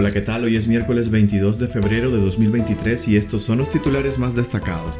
Hola, 0.00 0.12
¿qué 0.12 0.22
tal? 0.22 0.44
Hoy 0.44 0.56
es 0.56 0.66
miércoles 0.66 1.10
22 1.10 1.58
de 1.58 1.68
febrero 1.68 2.10
de 2.10 2.22
2023 2.22 3.06
y 3.08 3.18
estos 3.18 3.42
son 3.42 3.58
los 3.58 3.70
titulares 3.70 4.18
más 4.18 4.34
destacados. 4.34 4.96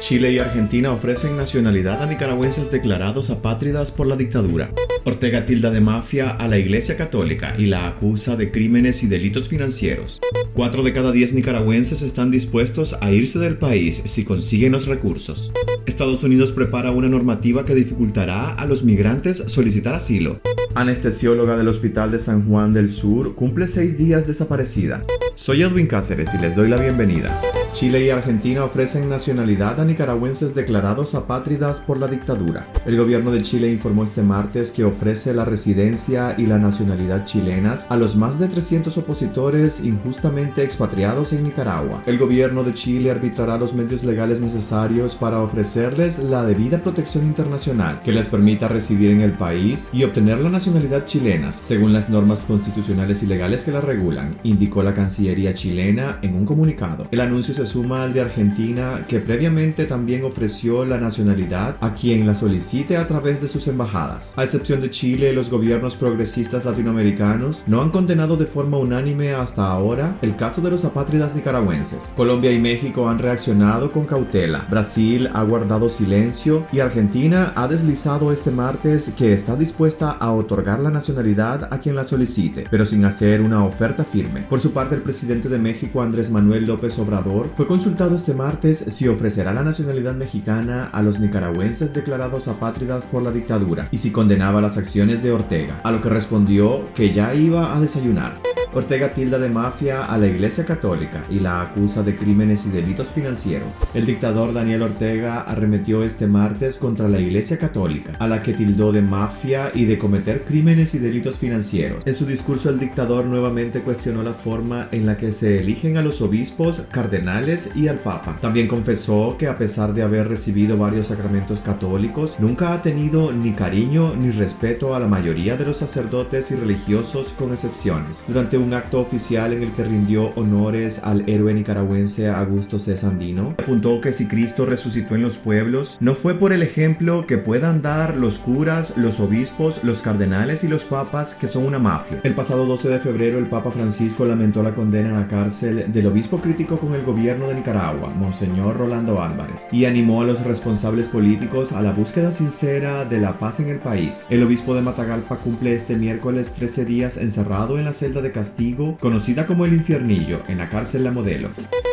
Chile 0.00 0.32
y 0.32 0.40
Argentina 0.40 0.90
ofrecen 0.90 1.36
nacionalidad 1.36 2.02
a 2.02 2.06
nicaragüenses 2.06 2.68
declarados 2.68 3.30
apátridas 3.30 3.92
por 3.92 4.08
la 4.08 4.16
dictadura. 4.16 4.72
Ortega 5.04 5.46
tilda 5.46 5.70
de 5.70 5.80
mafia 5.80 6.30
a 6.30 6.48
la 6.48 6.58
Iglesia 6.58 6.96
Católica 6.96 7.54
y 7.58 7.66
la 7.66 7.86
acusa 7.86 8.34
de 8.34 8.50
crímenes 8.50 9.04
y 9.04 9.06
delitos 9.06 9.48
financieros. 9.48 10.20
Cuatro 10.52 10.82
de 10.82 10.92
cada 10.92 11.12
diez 11.12 11.32
nicaragüenses 11.32 12.02
están 12.02 12.32
dispuestos 12.32 12.96
a 13.00 13.12
irse 13.12 13.38
del 13.38 13.56
país 13.56 14.02
si 14.06 14.24
consiguen 14.24 14.72
los 14.72 14.88
recursos. 14.88 15.52
Estados 15.86 16.24
Unidos 16.24 16.50
prepara 16.50 16.90
una 16.90 17.08
normativa 17.08 17.64
que 17.64 17.76
dificultará 17.76 18.52
a 18.52 18.66
los 18.66 18.82
migrantes 18.82 19.44
solicitar 19.46 19.94
asilo. 19.94 20.40
Anestesióloga 20.74 21.56
del 21.56 21.68
Hospital 21.68 22.12
de 22.12 22.18
San 22.18 22.48
Juan 22.48 22.72
del 22.72 22.88
Sur 22.88 23.34
cumple 23.34 23.66
seis 23.66 23.98
días 23.98 24.26
desaparecida. 24.26 25.02
Soy 25.34 25.62
Edwin 25.62 25.86
Cáceres 25.86 26.32
y 26.34 26.38
les 26.38 26.54
doy 26.54 26.68
la 26.68 26.76
bienvenida. 26.76 27.40
Chile 27.72 28.04
y 28.04 28.10
Argentina 28.10 28.64
ofrecen 28.64 29.08
nacionalidad 29.08 29.80
a 29.80 29.84
nicaragüenses 29.84 30.54
declarados 30.54 31.14
apátridas 31.14 31.78
por 31.78 31.98
la 31.98 32.08
dictadura. 32.08 32.66
El 32.84 32.96
gobierno 32.96 33.30
de 33.30 33.42
Chile 33.42 33.70
informó 33.70 34.02
este 34.02 34.22
martes 34.22 34.70
que 34.70 34.84
ofrece 34.84 35.32
la 35.32 35.44
residencia 35.44 36.34
y 36.36 36.46
la 36.46 36.58
nacionalidad 36.58 37.24
chilenas 37.24 37.86
a 37.88 37.96
los 37.96 38.16
más 38.16 38.38
de 38.40 38.48
300 38.48 38.98
opositores 38.98 39.80
injustamente 39.80 40.64
expatriados 40.64 41.32
en 41.32 41.44
Nicaragua. 41.44 42.02
El 42.06 42.18
gobierno 42.18 42.64
de 42.64 42.74
Chile 42.74 43.12
arbitrará 43.12 43.56
los 43.56 43.72
medios 43.72 44.02
legales 44.02 44.40
necesarios 44.40 45.14
para 45.14 45.40
ofrecerles 45.40 46.18
la 46.18 46.44
debida 46.44 46.80
protección 46.80 47.24
internacional 47.24 48.00
que 48.00 48.12
les 48.12 48.28
permita 48.28 48.68
residir 48.68 49.12
en 49.12 49.20
el 49.20 49.32
país 49.32 49.90
y 49.92 50.02
obtener 50.02 50.38
la 50.38 50.50
nacionalidad 50.50 51.06
chilena, 51.06 51.52
según 51.52 51.92
las 51.92 52.10
normas 52.10 52.44
constitucionales 52.44 53.22
y 53.22 53.26
legales 53.26 53.64
que 53.64 53.70
la 53.70 53.80
regulan, 53.80 54.36
indicó 54.42 54.82
la 54.82 54.92
Cancillería 54.92 55.54
chilena 55.54 56.18
en 56.22 56.34
un 56.34 56.44
comunicado. 56.44 57.04
El 57.10 57.20
anuncio 57.20 57.54
se 57.54 57.59
suma 57.66 58.04
al 58.04 58.12
de 58.12 58.20
Argentina, 58.20 59.02
que 59.06 59.20
previamente 59.20 59.86
también 59.86 60.24
ofreció 60.24 60.84
la 60.84 60.98
nacionalidad 60.98 61.76
a 61.80 61.94
quien 61.94 62.26
la 62.26 62.34
solicite 62.34 62.96
a 62.96 63.06
través 63.06 63.40
de 63.40 63.48
sus 63.48 63.66
embajadas. 63.68 64.34
A 64.36 64.44
excepción 64.44 64.80
de 64.80 64.90
Chile, 64.90 65.32
los 65.32 65.50
gobiernos 65.50 65.96
progresistas 65.96 66.64
latinoamericanos 66.64 67.64
no 67.66 67.82
han 67.82 67.90
condenado 67.90 68.36
de 68.36 68.46
forma 68.46 68.78
unánime 68.78 69.32
hasta 69.32 69.70
ahora 69.70 70.16
el 70.22 70.36
caso 70.36 70.60
de 70.60 70.70
los 70.70 70.84
apátridas 70.84 71.34
nicaragüenses. 71.34 72.12
Colombia 72.16 72.52
y 72.52 72.58
México 72.58 73.08
han 73.08 73.18
reaccionado 73.18 73.90
con 73.92 74.04
cautela. 74.04 74.66
Brasil 74.70 75.28
ha 75.32 75.42
guardado 75.42 75.88
silencio 75.88 76.66
y 76.72 76.80
Argentina 76.80 77.52
ha 77.56 77.68
deslizado 77.68 78.32
este 78.32 78.50
martes 78.50 79.12
que 79.16 79.32
está 79.32 79.56
dispuesta 79.56 80.10
a 80.10 80.32
otorgar 80.32 80.82
la 80.82 80.90
nacionalidad 80.90 81.68
a 81.72 81.78
quien 81.78 81.94
la 81.94 82.04
solicite, 82.04 82.64
pero 82.70 82.86
sin 82.86 83.04
hacer 83.04 83.40
una 83.40 83.64
oferta 83.64 84.04
firme. 84.04 84.42
Por 84.48 84.60
su 84.60 84.72
parte, 84.72 84.94
el 84.94 85.02
presidente 85.02 85.48
de 85.48 85.58
México, 85.58 86.02
Andrés 86.02 86.30
Manuel 86.30 86.66
López 86.66 86.98
Obrador, 86.98 87.49
fue 87.54 87.66
consultado 87.66 88.14
este 88.14 88.34
martes 88.34 88.78
si 88.78 89.08
ofrecerá 89.08 89.52
la 89.52 89.62
nacionalidad 89.62 90.14
mexicana 90.14 90.88
a 90.92 91.02
los 91.02 91.20
nicaragüenses 91.20 91.92
declarados 91.92 92.48
apátridas 92.48 93.06
por 93.06 93.22
la 93.22 93.32
dictadura 93.32 93.88
y 93.90 93.98
si 93.98 94.12
condenaba 94.12 94.60
las 94.60 94.76
acciones 94.76 95.22
de 95.22 95.32
Ortega, 95.32 95.80
a 95.84 95.90
lo 95.90 96.00
que 96.00 96.08
respondió 96.08 96.92
que 96.94 97.12
ya 97.12 97.34
iba 97.34 97.76
a 97.76 97.80
desayunar. 97.80 98.49
Ortega 98.72 99.10
tilda 99.10 99.38
de 99.38 99.48
mafia 99.48 100.04
a 100.04 100.16
la 100.16 100.28
Iglesia 100.28 100.64
Católica 100.64 101.24
y 101.28 101.40
la 101.40 101.60
acusa 101.60 102.04
de 102.04 102.16
crímenes 102.16 102.66
y 102.66 102.70
delitos 102.70 103.08
financieros. 103.08 103.66
El 103.94 104.06
dictador 104.06 104.52
Daniel 104.52 104.82
Ortega 104.82 105.40
arremetió 105.40 106.04
este 106.04 106.28
martes 106.28 106.78
contra 106.78 107.08
la 107.08 107.18
Iglesia 107.18 107.58
Católica, 107.58 108.12
a 108.20 108.28
la 108.28 108.40
que 108.40 108.52
tildó 108.52 108.92
de 108.92 109.02
mafia 109.02 109.72
y 109.74 109.86
de 109.86 109.98
cometer 109.98 110.44
crímenes 110.44 110.94
y 110.94 111.00
delitos 111.00 111.36
financieros. 111.36 112.06
En 112.06 112.14
su 112.14 112.26
discurso 112.26 112.70
el 112.70 112.78
dictador 112.78 113.24
nuevamente 113.24 113.82
cuestionó 113.82 114.22
la 114.22 114.34
forma 114.34 114.88
en 114.92 115.04
la 115.04 115.16
que 115.16 115.32
se 115.32 115.58
eligen 115.58 115.96
a 115.96 116.02
los 116.02 116.20
obispos, 116.20 116.82
cardenales 116.92 117.70
y 117.74 117.88
al 117.88 117.98
Papa. 117.98 118.38
También 118.40 118.68
confesó 118.68 119.34
que 119.36 119.48
a 119.48 119.56
pesar 119.56 119.94
de 119.94 120.04
haber 120.04 120.28
recibido 120.28 120.76
varios 120.76 121.08
sacramentos 121.08 121.60
católicos, 121.60 122.36
nunca 122.38 122.72
ha 122.72 122.82
tenido 122.82 123.32
ni 123.32 123.52
cariño 123.52 124.14
ni 124.14 124.30
respeto 124.30 124.94
a 124.94 125.00
la 125.00 125.08
mayoría 125.08 125.56
de 125.56 125.64
los 125.64 125.78
sacerdotes 125.78 126.52
y 126.52 126.54
religiosos 126.54 127.34
con 127.36 127.50
excepciones. 127.50 128.24
Durante 128.28 128.59
un 128.60 128.74
acto 128.74 129.00
oficial 129.00 129.52
en 129.52 129.62
el 129.62 129.72
que 129.72 129.84
rindió 129.84 130.32
honores 130.36 131.00
al 131.02 131.28
héroe 131.28 131.54
nicaragüense 131.54 132.28
Augusto 132.28 132.78
C. 132.78 132.96
Sandino, 132.96 133.54
apuntó 133.58 134.00
que 134.00 134.12
si 134.12 134.26
Cristo 134.26 134.66
resucitó 134.66 135.14
en 135.14 135.22
los 135.22 135.36
pueblos, 135.36 135.96
no 136.00 136.14
fue 136.14 136.34
por 136.34 136.52
el 136.52 136.62
ejemplo 136.62 137.26
que 137.26 137.38
puedan 137.38 137.82
dar 137.82 138.16
los 138.16 138.38
curas, 138.38 138.94
los 138.96 139.20
obispos, 139.20 139.82
los 139.82 140.02
cardenales 140.02 140.64
y 140.64 140.68
los 140.68 140.84
papas 140.84 141.34
que 141.34 141.48
son 141.48 141.64
una 141.64 141.78
mafia. 141.78 142.20
El 142.22 142.34
pasado 142.34 142.66
12 142.66 142.88
de 142.88 143.00
febrero 143.00 143.38
el 143.38 143.46
Papa 143.46 143.70
Francisco 143.70 144.24
lamentó 144.24 144.62
la 144.62 144.74
condena 144.74 145.18
a 145.18 145.28
cárcel 145.28 145.92
del 145.92 146.06
obispo 146.06 146.40
crítico 146.40 146.78
con 146.78 146.94
el 146.94 147.02
gobierno 147.02 147.48
de 147.48 147.54
Nicaragua, 147.54 148.10
Monseñor 148.10 148.76
Rolando 148.76 149.22
Álvarez, 149.22 149.68
y 149.72 149.84
animó 149.84 150.22
a 150.22 150.26
los 150.26 150.44
responsables 150.44 151.08
políticos 151.08 151.72
a 151.72 151.82
la 151.82 151.92
búsqueda 151.92 152.32
sincera 152.32 153.04
de 153.04 153.18
la 153.18 153.38
paz 153.38 153.60
en 153.60 153.68
el 153.68 153.78
país. 153.78 154.26
El 154.30 154.42
obispo 154.42 154.74
de 154.74 154.82
Matagalpa 154.82 155.36
cumple 155.36 155.74
este 155.74 155.96
miércoles 155.96 156.52
13 156.52 156.84
días 156.84 157.16
encerrado 157.16 157.78
en 157.78 157.84
la 157.84 157.92
celda 157.92 158.20
de 158.20 158.30
castigo, 158.50 158.96
conocida 158.98 159.46
como 159.46 159.64
el 159.64 159.74
infiernillo, 159.74 160.42
en 160.48 160.58
la 160.58 160.68
cárcel 160.68 161.04
La 161.04 161.12
Modelo. 161.12 161.50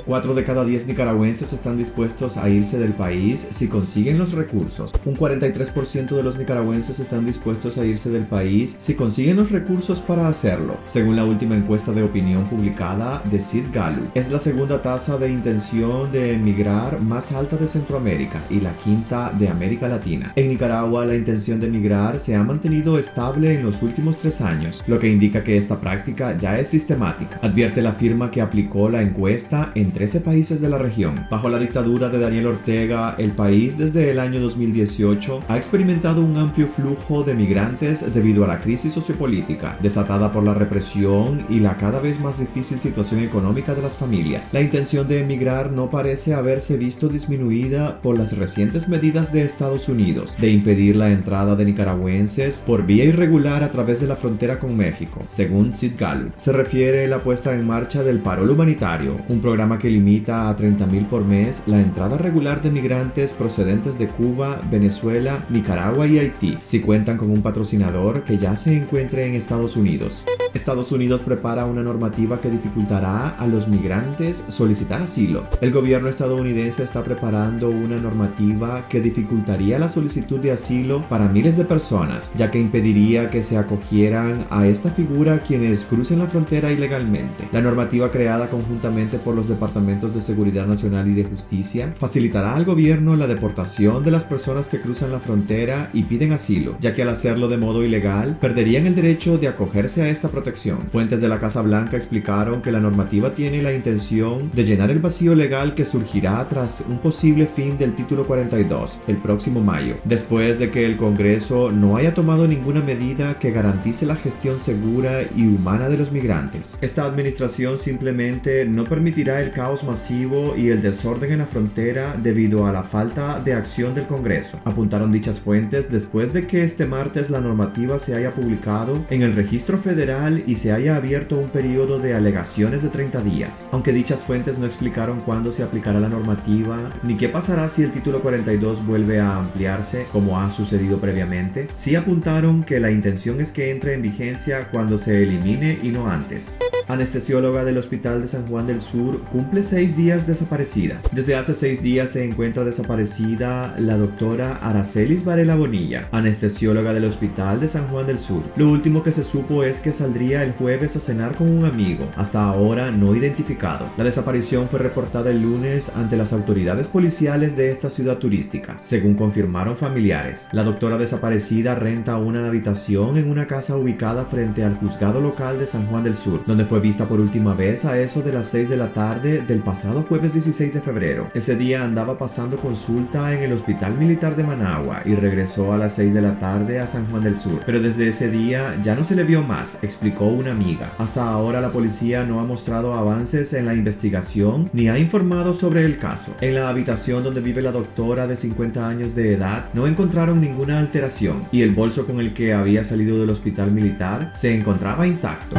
Cuatro 0.07 0.34
de 0.34 0.45
cada 0.45 0.63
diez 0.63 0.88
nicaragüenses 0.88 1.51
están 1.51 1.75
dispuestos 1.75 2.38
a 2.38 2.47
irse 2.47 2.79
del 2.79 2.94
país 2.94 3.45
si 3.50 3.68
consiguen 3.68 4.18
los 4.18 4.31
recursos. 4.31 4.94
Un 5.03 5.18
43% 5.18 6.16
de 6.16 6.23
los 6.23 6.38
nicaragüenses 6.38 7.01
están 7.01 7.25
dispuestos 7.25 7.78
a 7.78 7.84
irse 7.84 8.09
del 8.09 8.25
país 8.25 8.78
si 8.79 8.94
consiguen 8.94 9.35
los 9.35 9.51
recursos 9.51 10.00
para 10.00 10.29
hacerlo, 10.29 10.78
según 10.85 11.18
la 11.18 11.25
última 11.25 11.57
encuesta 11.57 11.91
de 11.91 12.03
opinión 12.03 12.47
publicada 12.47 13.22
de 13.29 13.38
Sid 13.41 13.66
Gallup. 13.73 14.07
Es 14.13 14.31
la 14.31 14.40
segunda 14.40 14.81
tasa 14.81 15.18
de 15.18 15.29
intención 15.29 16.09
de 16.09 16.31
emigrar 16.35 17.01
más 17.01 17.34
alta 17.34 17.57
de 17.57 17.68
Centroamérica 17.68 18.41
y 18.50 18.62
la 18.62 18.72
quinta 18.85 19.34
de 19.38 19.50
América 19.50 19.89
Latina. 19.89 20.31
En 20.38 20.47
Nicaragua 20.47 21.03
la 21.03 21.16
intención 21.16 21.59
de 21.59 21.68
emigrar 21.68 22.18
se 22.18 22.34
ha 22.34 22.44
mantenido 22.45 22.97
estable 22.97 23.56
en 23.56 23.63
los 23.63 23.84
últimos 23.84 24.16
tres 24.16 24.39
años, 24.39 24.85
lo 24.88 25.00
que 25.00 25.09
indica 25.09 25.44
que 25.44 25.57
esta 25.57 25.81
práctica 25.81 26.38
ya 26.38 26.57
es 26.57 26.69
sistemática, 26.69 27.41
advierte 27.44 27.81
la 27.81 27.91
firma 27.91 28.31
que 28.31 28.39
aplicó 28.39 28.88
la 28.88 29.01
encuesta 29.01 29.74
en 29.75 29.97
13 29.97 30.22
países 30.22 30.62
de 30.62 30.69
la 30.69 30.78
región. 30.78 31.25
Bajo 31.28 31.50
la 31.50 31.58
dictadura 31.58 32.09
de 32.09 32.19
Daniel 32.19 32.46
Ortega, 32.46 33.16
el 33.18 33.31
país 33.31 33.80
desde 33.80 34.12
el 34.12 34.19
año 34.19 34.40
2018 34.40 35.46
ha 35.47 35.58
experimentado 35.58 36.22
un 36.22 36.38
amplio 36.38 36.68
flujo 36.68 37.24
de 37.24 37.34
migrantes 37.34 38.13
debido 38.13 38.44
a 38.44 38.47
la 38.47 38.59
crisis 38.59 38.94
sociopolítica, 38.94 39.75
desatada 39.81 40.31
por 40.31 40.44
la 40.44 40.53
represión 40.53 41.47
y 41.50 41.62
la 41.62 41.78
cada 41.78 42.00
vez 42.00 42.19
más 42.19 42.40
difícil 42.40 42.80
situación 42.80 43.24
económica 43.24 43.74
de 43.74 43.81
las 43.81 43.97
familias. 43.97 44.53
La 44.53 44.62
intención 44.62 45.07
de 45.07 45.22
emigrar 45.22 45.72
no 45.72 45.90
parece 45.90 46.36
haberse 46.36 46.78
visto 46.78 47.07
disminuida 47.07 48.00
por 48.00 48.19
las 48.19 48.38
recientes 48.38 48.88
medidas 48.88 49.34
de 49.34 49.41
Estados 49.41 49.90
Unidos 49.90 50.38
de 50.40 50.52
impedir 50.52 50.96
la 50.96 51.09
entrada 51.09 51.56
de 51.56 51.66
nicaragüenses 51.66 52.63
por 52.68 52.86
vía 52.86 53.03
irregular 53.03 53.63
a 53.63 53.72
través 53.72 54.00
de 54.00 54.06
la 54.06 54.16
frontera 54.16 54.59
con 54.59 54.78
México, 54.78 55.24
según 55.25 55.74
Sid 55.74 55.94
Gallup. 55.97 56.34
Se 56.36 56.52
refiere 56.52 57.07
la 57.07 57.18
puesta 57.18 57.56
en 57.56 57.66
marcha 57.66 58.03
del 58.03 58.19
Parol 58.19 58.52
Humanitario, 58.52 59.18
un 59.28 59.41
programa 59.41 59.80
que 59.80 59.87
limita 59.90 60.50
a 60.50 60.58
30.000 60.58 61.08
por 61.08 61.25
mes 61.25 61.64
la 61.68 61.81
entrada 61.81 62.18
regular 62.18 62.62
de 62.62 62.72
migrantes 62.72 63.34
procedentes 63.34 63.98
de 63.98 64.08
Cuba, 64.08 64.59
Venezuela, 64.70 65.46
Nicaragua 65.50 66.08
y 66.08 66.20
Haití, 66.20 66.58
si 66.62 66.81
cuentan 66.81 67.18
con 67.18 67.31
un 67.31 67.42
patrocinador 67.42 68.24
que 68.24 68.38
ya 68.38 68.56
se 68.56 68.75
encuentre 68.75 69.25
en 69.25 69.36
Estados 69.36 69.75
Unidos. 69.75 70.25
Estados 70.53 70.92
Unidos 70.92 71.22
prepara 71.22 71.66
una 71.66 71.84
normativa 71.84 72.40
que 72.40 72.50
dificultará 72.50 73.30
a 73.30 73.48
los 73.48 73.68
migrantes 73.68 74.44
solicitar 74.48 75.02
asilo. 75.02 75.44
El 75.62 75.72
gobierno 75.72 76.09
estadounidense 76.09 76.84
está 76.84 77.04
preparando 77.04 77.69
una 77.69 77.98
normativa 77.98 78.88
que 78.88 79.02
dificultaría 79.02 79.80
la 79.80 79.90
solicitud 79.90 80.40
de 80.40 80.52
asilo 80.52 81.02
para 81.09 81.28
miles 81.28 81.58
de 81.58 81.66
personas, 81.66 82.34
ya 82.36 82.50
que 82.50 82.59
impediría 82.59 83.30
que 83.30 83.42
se 83.42 83.58
acogieran 83.58 84.48
a 84.50 84.68
esta 84.68 84.90
figura 84.90 85.40
quienes 85.40 85.86
crucen 85.86 86.19
la 86.19 86.28
frontera 86.28 86.72
ilegalmente. 86.72 87.48
La 87.52 87.62
normativa 87.62 88.12
creada 88.12 88.48
conjuntamente 88.48 89.18
por 89.18 89.36
los 89.36 89.48
departamentos 89.48 89.76
de 89.77 90.21
Seguridad 90.21 90.65
Nacional 90.65 91.07
y 91.07 91.13
de 91.13 91.24
Justicia 91.24 91.94
facilitará 91.95 92.56
al 92.56 92.65
gobierno 92.65 93.15
la 93.15 93.27
deportación 93.27 94.03
de 94.03 94.09
las 94.09 94.24
personas 94.24 94.69
que 94.69 94.79
cruzan 94.79 95.12
la 95.12 95.19
frontera 95.19 95.91
y 95.94 96.03
piden 96.03 96.33
asilo, 96.33 96.75
ya 96.79 96.95
que 96.95 97.03
al 97.03 97.09
hacerlo 97.09 97.47
de 97.47 97.57
modo 97.57 97.83
ilegal 97.83 98.38
perderían 98.41 98.88
el 98.88 98.95
derecho 98.95 99.38
de 99.38 99.47
acogerse 99.47 100.01
a 100.01 100.09
esta 100.09 100.29
protección. 100.29 100.79
Fuentes 100.89 101.21
de 101.21 101.29
la 101.29 101.39
Casa 101.39 101.62
Blanca 101.62 101.95
explicaron 101.95 102.63
que 102.63 102.71
la 102.71 102.79
normativa 102.79 103.35
tiene 103.35 103.62
la 103.62 103.71
intención 103.71 104.50
de 104.51 104.65
llenar 104.65 104.89
el 104.89 105.00
vacío 105.00 105.35
legal 105.35 105.75
que 105.75 105.85
surgirá 105.85 106.47
tras 106.50 106.83
un 106.89 106.97
posible 106.97 107.45
fin 107.45 107.77
del 107.77 107.94
título 107.94 108.25
42 108.25 109.00
el 109.07 109.18
próximo 109.18 109.62
mayo, 109.62 109.97
después 110.06 110.57
de 110.57 110.71
que 110.71 110.85
el 110.85 110.97
Congreso 110.97 111.71
no 111.71 111.97
haya 111.97 112.15
tomado 112.15 112.47
ninguna 112.47 112.81
medida 112.81 113.38
que 113.38 113.51
garantice 113.51 114.07
la 114.07 114.15
gestión 114.15 114.59
segura 114.59 115.21
y 115.35 115.44
humana 115.44 115.88
de 115.88 115.97
los 115.97 116.12
migrantes. 116.12 116.77
Esta 116.81 117.06
administración 117.06 117.77
simplemente 117.77 118.65
no 118.65 118.83
permitirá 118.83 119.39
el 119.39 119.51
caos 119.57 119.83
masivo 119.83 120.54
y 120.56 120.69
el 120.69 120.83
desorden 120.83 121.31
en 121.31 121.39
la 121.39 121.48
frontera 121.48 122.15
debido 122.15 122.68
a 122.68 122.71
la 122.71 122.83
falta 122.83 123.39
de 123.39 123.56
acción 123.56 123.95
del 123.95 124.06
Congreso, 124.06 124.62
apuntaron 124.65 125.12
dichas 125.12 125.39
fuentes 125.39 125.89
después 125.89 126.31
de 126.31 126.45
que 126.45 126.63
este 126.63 126.86
martes 126.86 127.31
la 127.31 127.39
normativa 127.39 127.98
se 127.98 128.13
haya 128.13 128.36
publicado 128.36 129.04
en 129.09 129.24
el 129.24 129.33
registro 129.33 129.80
federal 129.80 130.44
y 130.45 130.57
se 130.57 130.74
haya 130.74 130.95
abierto 130.95 131.39
un 131.39 131.50
periodo 131.50 131.98
de 131.98 132.13
alegaciones 132.13 132.83
de 132.83 132.89
30 132.89 133.24
días. 133.24 133.68
Aunque 133.71 133.94
dichas 133.94 134.24
fuentes 134.24 134.59
no 134.59 134.68
explicaron 134.68 135.21
cuándo 135.21 135.51
se 135.51 135.63
aplicará 135.63 136.00
la 136.00 136.10
normativa 136.10 136.92
ni 137.01 137.18
qué 137.18 137.27
pasará 137.27 137.68
si 137.68 137.81
el 137.81 137.92
título 137.92 138.21
42 138.21 138.86
vuelve 138.86 139.19
a 139.19 139.38
ampliarse 139.38 140.06
como 140.12 140.39
ha 140.39 140.51
sucedido 140.51 141.01
previamente, 141.01 141.68
sí 141.74 141.95
apuntaron 141.95 142.63
que 142.63 142.80
la 142.80 142.92
intención 142.92 143.39
es 143.39 143.51
que 143.51 143.71
entre 143.71 143.95
en 143.95 144.03
vigencia 144.03 144.69
cuando 144.69 145.00
se 145.00 145.24
elimine 145.24 145.80
y 145.81 145.89
no 145.89 146.07
antes 146.07 146.60
anestesióloga 146.88 147.63
del 147.63 147.78
Hospital 147.78 148.22
de 148.22 148.28
San 148.28 148.45
Juan 148.48 148.68
del 148.68 148.80
Sur, 148.80 149.22
cumple 149.25 149.63
seis 149.63 149.98
días 149.98 150.25
desaparecida. 150.25 151.01
Desde 151.12 151.36
hace 151.36 151.54
seis 151.54 151.81
días 151.81 152.12
se 152.12 152.24
encuentra 152.24 152.63
desaparecida 152.63 153.75
la 153.78 153.98
doctora 153.98 154.54
Aracelis 154.56 155.24
Varela 155.24 155.56
Bonilla, 155.56 156.07
anestesióloga 156.12 156.94
del 156.94 157.06
Hospital 157.06 157.60
de 157.60 157.68
San 157.68 157.88
Juan 157.88 158.07
del 158.07 158.18
Sur. 158.18 158.44
Lo 158.56 158.69
último 158.69 159.04
que 159.04 159.12
se 159.12 159.24
supo 159.24 159.63
es 159.63 159.80
que 159.80 159.94
saldría 159.94 160.44
el 160.44 160.54
jueves 160.54 160.95
a 160.95 161.00
cenar 161.00 161.36
con 161.36 161.50
un 161.50 161.66
amigo, 161.66 162.10
hasta 162.16 162.44
ahora 162.44 162.92
no 162.92 163.16
identificado. 163.16 163.89
La 163.98 164.04
desaparición 164.04 164.69
fue 164.69 164.80
reportada 164.80 165.31
el 165.31 165.42
lunes 165.42 165.92
ante 165.95 166.18
las 166.18 166.34
autoridades 166.34 166.88
policiales 166.88 167.57
de 167.57 167.72
esta 167.72 167.89
ciudad 167.89 168.18
turística, 168.18 168.78
según 168.80 169.16
confirmaron 169.16 169.75
familiares. 169.75 170.48
La 170.51 170.63
doctora 170.63 170.98
desaparecida 170.98 171.75
renta 171.75 172.18
una 172.18 172.48
habitación 172.48 173.18
en 173.18 173.30
una 173.30 173.48
casa 173.48 173.75
ubicada 173.75 174.25
frente 174.25 174.63
al 174.63 174.75
juzgado 174.75 175.22
local 175.22 175.60
de 175.60 175.68
San 175.68 175.86
Juan 175.88 176.04
del 176.04 176.16
Sur, 176.16 176.44
donde 176.45 176.66
fue 176.66 176.76
vista 176.79 177.07
por 177.07 177.19
última 177.19 177.53
vez 177.53 177.85
a 177.85 178.00
eso 178.00 178.21
de 178.21 178.31
las 178.31 178.47
6 178.47 178.69
de 178.69 178.77
la 178.77 178.94
tarde 178.94 179.41
del 179.41 179.59
pasado 179.59 180.03
jueves 180.03 180.33
16 180.33 180.74
de 180.74 180.81
febrero. 180.81 181.29
Ese 181.33 181.56
día 181.56 181.83
andaba 181.83 182.18
pasando 182.18 182.57
consulta 182.57 183.33
en 183.33 183.44
el 183.44 183.53
Hospital 183.53 183.97
Militar 183.97 184.35
de 184.35 184.44
Managua 184.44 185.01
y 185.06 185.15
regresó 185.15 185.74
a 185.74 185.77
las 185.77 185.95
6 185.95 186.13
de 186.13 186.21
la 186.21 186.39
tarde 186.39 186.79
a 186.79 186.88
San 186.88 187.07
Juan 187.07 187.24
del 187.24 187.35
Sur. 187.35 187.62
Pero 187.65 187.79
desde 187.79 188.07
ese 188.07 188.29
día 188.29 188.79
ya 188.81 188.95
no 188.95 189.03
se 189.03 189.15
le 189.15 189.24
vio 189.24 189.44
más, 189.44 189.79
explicó 189.81 190.25
una 190.25 190.51
amiga. 190.51 190.91
Hasta 190.97 191.29
ahora 191.29 191.62
la 191.62 191.71
policía 191.71 192.24
no 192.24 192.39
ha 192.39 192.45
mostrado 192.45 192.94
avances 192.94 193.53
en 193.53 193.65
la 193.65 193.75
investigación 193.75 194.69
ni 194.74 194.89
ha 194.89 194.97
informado 194.97 195.53
sobre 195.53 195.85
el 195.85 195.97
caso. 195.97 196.35
En 196.41 196.56
la 196.56 196.69
habitación 196.69 197.24
donde 197.24 197.41
vive 197.41 197.62
la 197.62 197.71
doctora 197.71 198.27
de 198.27 198.35
50 198.35 198.88
años 198.88 199.15
de 199.15 199.33
edad 199.33 199.65
no 199.74 199.88
encontraron 199.88 200.41
ninguna 200.41 200.79
alteración 200.79 201.44
y 201.51 201.62
el 201.62 201.74
bolso 201.74 202.06
con 202.06 202.19
el 202.19 202.33
que 202.33 202.53
había 202.53 202.83
salido 202.83 203.19
del 203.19 203.29
hospital 203.29 203.71
militar 203.71 204.31
se 204.33 204.53
encontraba 204.53 205.07
intacto. 205.07 205.56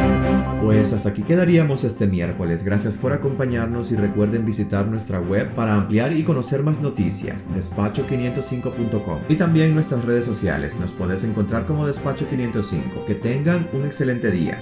Pues 0.63 0.93
aquí 1.09 1.23
quedaríamos 1.23 1.85
este 1.85 2.07
miércoles. 2.07 2.63
Gracias 2.63 2.97
por 2.97 3.13
acompañarnos 3.13 3.91
y 3.93 3.97
recuerden 3.97 4.45
visitar 4.45 4.87
nuestra 4.87 5.21
web 5.21 5.55
para 5.55 5.75
ampliar 5.75 6.13
y 6.13 6.23
conocer 6.23 6.63
más 6.63 6.81
noticias, 6.81 7.49
despacho505.com 7.55 9.19
y 9.29 9.35
también 9.37 9.75
nuestras 9.75 10.05
redes 10.05 10.25
sociales. 10.25 10.79
Nos 10.79 10.93
puedes 10.93 11.25
encontrar 11.25 11.67
como 11.67 11.89
despacho505. 11.89 13.05
Que 13.07 13.15
tengan 13.15 13.67
un 13.73 13.85
excelente 13.85 14.31
día. 14.31 14.61